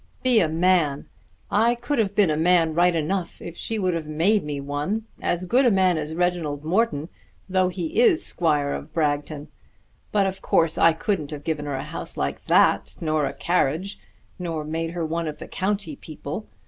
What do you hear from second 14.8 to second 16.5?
her one of the county people.